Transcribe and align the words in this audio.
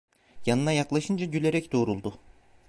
Yanına 0.45 0.71
yaklaşınca 0.71 1.25
gülerek 1.25 1.71
doğruldu. 1.71 2.19